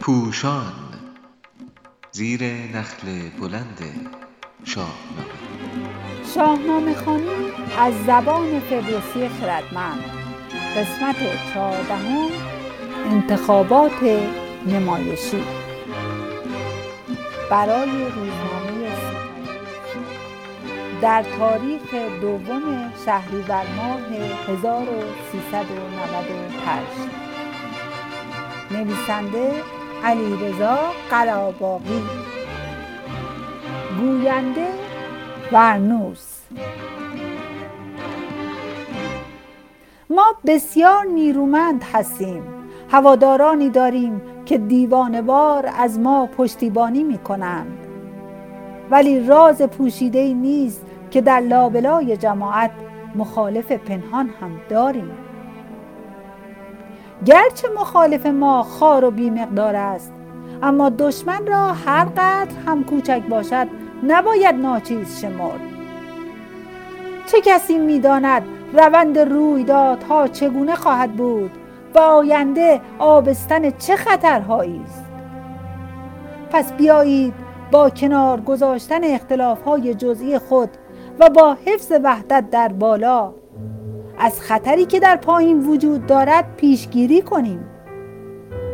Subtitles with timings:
[0.00, 0.72] پوشان
[2.12, 3.78] زیر نخل بلند
[4.64, 5.32] شاهنامه.
[6.34, 7.28] شاهنامه خانی
[7.78, 10.04] از زبان فردوسی خردمند.
[10.76, 11.16] قسمت
[11.54, 12.28] چهاردهم
[13.04, 14.02] انتخابات
[14.66, 15.42] نمایشی.
[17.50, 18.81] برای روزنامه
[21.02, 24.00] در تاریخ دوم شهریور ماه
[24.48, 26.82] 1395
[28.70, 29.52] نویسنده
[30.04, 30.78] علیرضا
[31.10, 32.02] قراباقی
[34.00, 34.68] گوینده
[35.52, 36.38] ورنوس
[40.10, 42.42] ما بسیار نیرومند هستیم.
[42.90, 47.78] هوادارانی داریم که دیوانوار از ما پشتیبانی می کنند
[48.90, 52.70] ولی راز پوشیده نیست که در لابلای جماعت
[53.14, 55.10] مخالف پنهان هم داریم.
[57.24, 60.12] گرچه مخالف ما خار و بیمقدار است
[60.62, 63.66] اما دشمن را هر قدر هم کوچک باشد
[64.06, 65.60] نباید ناچیز شمرد.
[67.26, 71.50] چه کسی می‌داند روند رویدادها چگونه خواهد بود
[71.94, 75.04] و آینده آبستن چه خطرهایی است؟
[76.50, 77.34] پس بیایید
[77.70, 80.70] با کنار گذاشتن اختلافهای جزئی خود
[81.20, 83.34] و با حفظ وحدت در بالا.
[84.18, 87.64] از خطری که در پایین وجود دارد پیشگیری کنیم.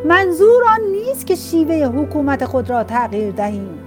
[0.05, 3.78] منظور آن نیست که شیوه حکومت خود را تغییر دهیم.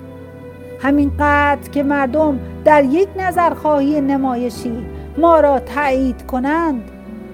[0.80, 4.86] همین قدر که مردم در یک نظرخواهی نمایشی
[5.18, 6.84] ما را تایید کنند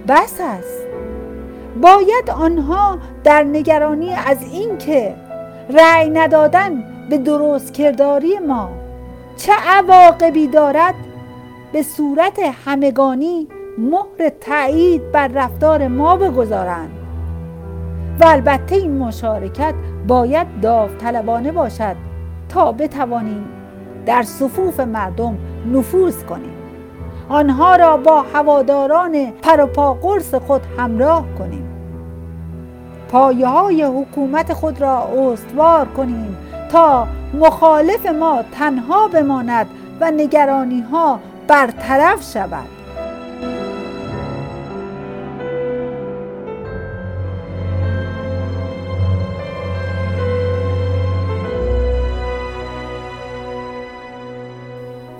[0.07, 0.87] بس است.
[1.81, 5.15] باید آنها در نگرانی از اینکه
[5.69, 8.69] رأی ندادن به درست کرداری ما
[9.37, 10.95] چه عواقبی دارد
[11.71, 16.89] به صورت همگانی مهر تایید بر رفتار ما بگذارند.
[18.19, 19.73] و البته این مشارکت
[20.07, 21.95] باید داوطلبانه باشد
[22.49, 23.45] تا بتوانیم
[24.05, 25.37] در صفوف مردم
[25.73, 26.57] نفوذ کنیم.
[27.29, 31.67] آنها را با هواداران پروپا قرص خود همراه کنیم.
[33.09, 36.37] پایه های حکومت خود را استوار کنیم
[36.71, 39.67] تا مخالف ما تنها بماند
[40.01, 42.67] و نگرانی ها برطرف شود.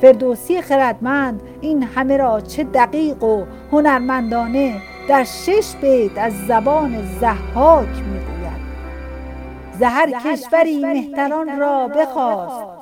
[0.02, 7.88] فردوسی خردمند این همه را چه دقیق و هنرمندانه در شش بیت از زبان زحاک
[7.88, 8.62] می‌گوید.
[9.80, 12.77] زهر کشوری مهتران را بخواست.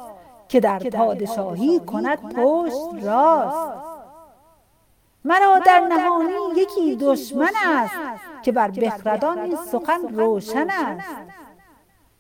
[0.56, 3.74] که در پادشاهی کند پشت راست.
[5.26, 7.96] مرا در نهانی یکی دشمن است
[8.44, 11.08] که بر بخردان این سخن روشن است.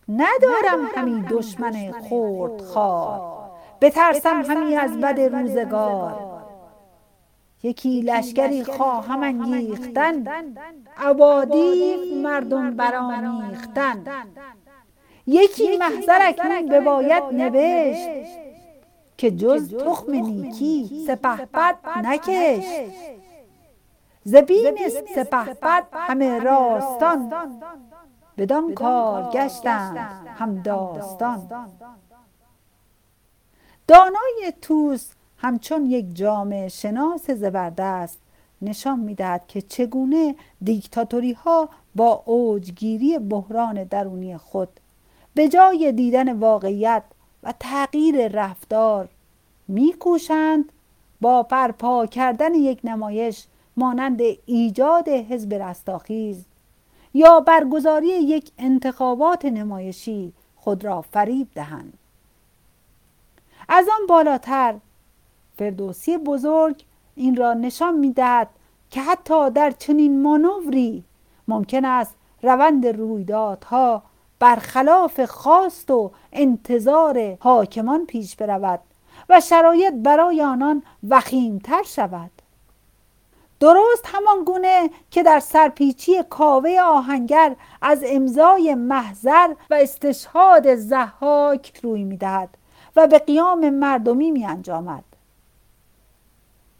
[0.10, 3.50] ندارم همین دشمن خورد خواه
[3.82, 6.42] بترسم همی از بد روزگار.
[7.64, 10.24] یکی لشکری خواهم انگیختن.
[10.98, 14.04] عبادی مردم برآمیختن
[15.28, 18.10] یکی محضر اکنون بباید نوشت
[19.18, 22.66] که جز تخم نیکی سپه بد نکش
[24.24, 24.76] ز بیم
[25.16, 27.34] سپه بد همه راستان
[28.38, 29.98] بدان کار گشتند
[30.38, 31.50] هم داستان.
[33.88, 38.20] دانای توس همچون یک جامعه شناس زبردست
[38.62, 44.80] نشان می‌دهد که چگونه دیکتاتوری ها با اوجگیری بحران درونی خود
[45.36, 47.04] به جای دیدن واقعیت
[47.44, 49.10] و تغییر رفتار
[49.68, 50.72] میکوشند
[51.22, 53.46] با پرپا کردن یک نمایش
[53.78, 56.46] مانند ایجاد حزب رستاخیز
[57.14, 61.94] یا برگزاری یک انتخابات نمایشی خود را فریب دهند.
[63.70, 64.76] از آن بالاتر
[65.58, 66.84] فردوسی بزرگ
[67.16, 68.50] این را نشان می‌دهد
[68.90, 71.04] که حتی در چنین مانوری
[71.48, 74.04] ممکن است روند رویدادها
[74.40, 78.80] برخلاف خواست و انتظار حاکمان پیش برود
[79.30, 82.32] و شرایط برای آنان وخیمتر شود
[83.60, 92.04] درست همان گونه که در سرپیچی کاوه آهنگر از امضای محضر و استشهاد زحاک روی
[92.04, 92.50] می‌دهد
[92.96, 95.04] و به قیام مردمی می انجامد.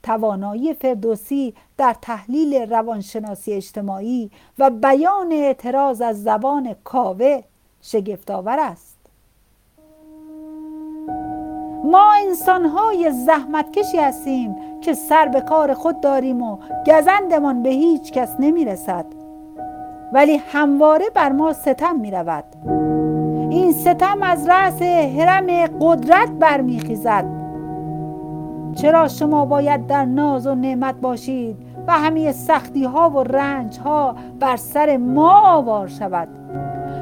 [0.06, 7.44] توانایی فردوسی در تحلیل روانشناسی اجتماعی و بیان اعتراض از زبان کاوه
[7.82, 8.98] شگفتآور است.
[11.84, 16.58] ما انسانهای زحمتکشی هستیم که سر به کار خود داریم و
[16.88, 19.06] گزندمان به هیچ کس نمی رسد
[20.14, 22.44] ولی همواره بر ما ستم می رود
[23.50, 27.45] این ستم از رأس حرم قدرت برمیخیزد.
[28.76, 31.58] چرا شما باید در ناز و نعمت باشید
[31.88, 36.28] و همه سختی ها و رنج ها بر سر ما آوار شود؟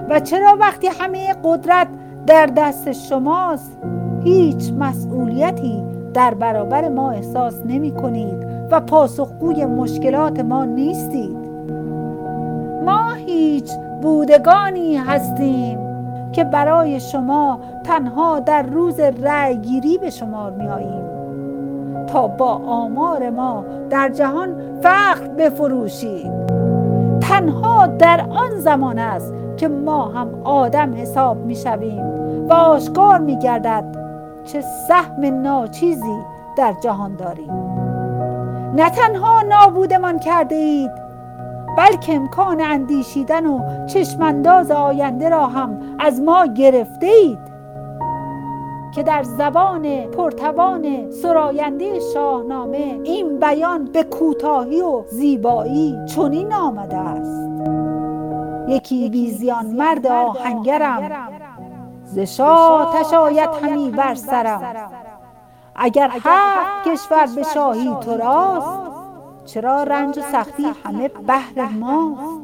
[0.09, 1.87] و چرا وقتی همه قدرت
[2.27, 3.77] در دست شماست
[4.23, 5.83] هیچ مسئولیتی
[6.13, 11.37] در برابر ما احساس نمی کنید و پاسخگوی مشکلات ما نیستید؟
[12.85, 13.71] ما هیچ
[14.01, 15.79] بودگانی هستیم
[16.31, 21.22] که برای شما تنها در روز رأی گیری به شمار می آییم
[22.13, 26.31] با آمار ما در جهان فخر بفروشید
[27.21, 32.03] تنها در آن زمان است که ما هم آدم حساب می شویم
[32.49, 33.83] و آشکار می گردد
[34.45, 36.19] چه سهم ناچیزی
[36.57, 37.51] در جهان داریم.
[38.75, 40.91] نه تنها نابودمان کرده اید
[41.77, 47.52] بلکه امکان اندیشیدن و چشمانداز آینده را هم از ما گرفته اید.
[48.95, 57.51] که در زبان پرتوان سراینده شاهنامه این بیان به کوتاهی و زیبایی چنین آمده است.
[58.67, 61.11] یکی بیزیان مرد آهنگرم.
[62.05, 64.91] ز شاه تشاید همی بر سرم.
[65.75, 68.79] اگر هفت کشور به شاهی تو راست
[69.45, 72.41] چرا رنج و سختی همه بهر ماست؟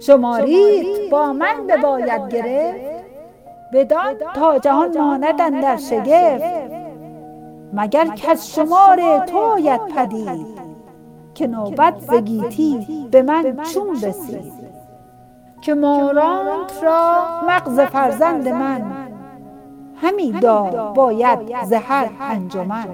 [0.00, 2.93] شمارید با من بباید گرفت؟
[3.74, 6.44] بدان تا جهان ماندن در شگفت.
[7.72, 10.46] مگر که از شمار تو آید پدید؟
[11.34, 14.52] که نوبت زگیتی به من چون رسید.
[15.60, 18.82] که مارانت را مغز فرزند من.
[20.02, 22.86] همی دار باید زهر انجمن.